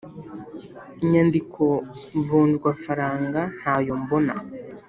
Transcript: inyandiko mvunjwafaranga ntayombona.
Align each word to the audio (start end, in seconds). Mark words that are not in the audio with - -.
inyandiko 1.03 1.63
mvunjwafaranga 2.17 3.41
ntayombona. 3.57 4.33